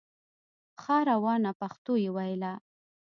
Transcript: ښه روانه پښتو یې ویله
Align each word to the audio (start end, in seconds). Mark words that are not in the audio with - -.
ښه 0.81 0.97
روانه 1.09 1.51
پښتو 1.59 1.93
یې 2.03 2.09
ویله 2.15 2.53